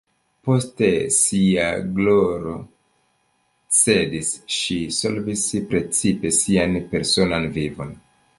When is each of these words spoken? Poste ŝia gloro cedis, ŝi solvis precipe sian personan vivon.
Poste 0.47 0.87
ŝia 1.17 1.65
gloro 1.99 2.53
cedis, 3.81 4.33
ŝi 4.57 4.79
solvis 5.01 5.45
precipe 5.75 6.33
sian 6.41 6.81
personan 6.95 7.49
vivon. 7.61 7.95